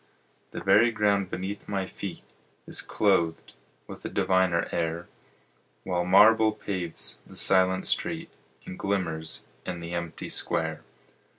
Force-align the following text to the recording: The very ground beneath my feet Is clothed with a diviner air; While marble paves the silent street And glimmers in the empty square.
The 0.49 0.61
very 0.63 0.89
ground 0.89 1.29
beneath 1.29 1.67
my 1.67 1.85
feet 1.85 2.23
Is 2.65 2.81
clothed 2.81 3.53
with 3.85 4.03
a 4.03 4.09
diviner 4.09 4.67
air; 4.71 5.07
While 5.83 6.05
marble 6.05 6.53
paves 6.53 7.19
the 7.27 7.35
silent 7.35 7.85
street 7.85 8.31
And 8.65 8.79
glimmers 8.79 9.43
in 9.63 9.79
the 9.79 9.93
empty 9.93 10.27
square. 10.29 10.81